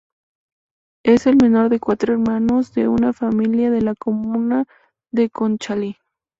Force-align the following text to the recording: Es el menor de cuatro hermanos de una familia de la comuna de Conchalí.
Es 1.05 1.27
el 1.27 1.37
menor 1.39 1.69
de 1.69 1.79
cuatro 1.79 2.11
hermanos 2.11 2.73
de 2.73 2.87
una 2.87 3.13
familia 3.13 3.69
de 3.69 3.81
la 3.83 3.93
comuna 3.93 4.65
de 5.11 5.29
Conchalí. 5.29 5.97